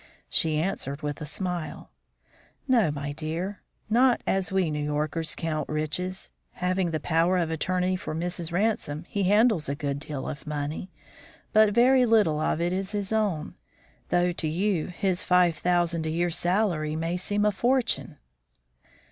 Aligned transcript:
She 0.29 0.57
answered, 0.57 1.03
with 1.03 1.21
a 1.21 1.27
smile: 1.27 1.91
"No, 2.67 2.89
my 2.89 3.11
dear, 3.11 3.61
not 3.87 4.21
as 4.25 4.51
we 4.51 4.71
New 4.71 4.83
Yorkers 4.83 5.35
count 5.35 5.69
riches. 5.69 6.31
Having 6.53 6.89
the 6.89 6.99
power 6.99 7.37
of 7.37 7.51
attorney 7.51 7.95
for 7.95 8.15
Mrs. 8.15 8.51
Ransome, 8.51 9.03
he 9.03 9.25
handles 9.25 9.69
a 9.69 9.75
good 9.75 9.99
deal 9.99 10.27
of 10.27 10.47
money; 10.47 10.89
but 11.53 11.69
very 11.75 12.07
little 12.07 12.39
of 12.39 12.59
it 12.59 12.73
is 12.73 12.93
his 12.93 13.13
own, 13.13 13.53
though 14.09 14.31
to 14.31 14.47
you 14.47 14.87
his 14.87 15.23
five 15.23 15.55
thousand 15.57 16.07
a 16.07 16.09
year 16.09 16.31
salary 16.31 16.95
may 16.95 17.15
seem 17.15 17.45
a 17.45 17.51
fortune." 17.51 18.17